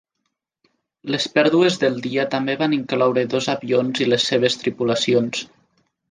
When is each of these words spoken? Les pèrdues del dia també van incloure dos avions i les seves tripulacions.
Les 1.15 1.25
pèrdues 1.33 1.75
del 1.83 1.99
dia 2.05 2.25
també 2.31 2.55
van 2.61 2.73
incloure 2.77 3.25
dos 3.33 3.49
avions 3.53 4.01
i 4.05 4.11
les 4.13 4.25
seves 4.31 4.57
tripulacions. 4.63 5.43